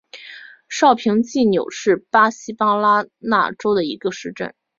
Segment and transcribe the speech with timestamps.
[0.67, 4.55] 绍平济纽是巴西巴拉那州的一个市镇。